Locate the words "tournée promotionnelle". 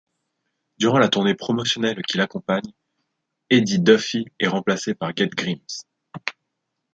1.09-2.01